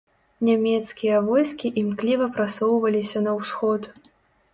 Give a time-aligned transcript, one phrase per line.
[0.47, 3.81] Нямецкія войскі імкліва прасоўваліся на ўсход.